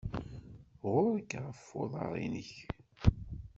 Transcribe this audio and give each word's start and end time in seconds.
Ɣur-k 0.91 1.31
ɣef 1.45 1.63
uḍar-inek. 1.81 2.53